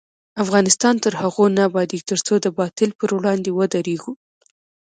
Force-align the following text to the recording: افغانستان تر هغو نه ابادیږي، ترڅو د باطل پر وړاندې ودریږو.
افغانستان 0.43 0.95
تر 1.03 1.13
هغو 1.21 1.43
نه 1.55 1.61
ابادیږي، 1.69 2.07
ترڅو 2.11 2.33
د 2.41 2.47
باطل 2.59 2.89
پر 2.99 3.09
وړاندې 3.17 3.49
ودریږو. 3.57 4.13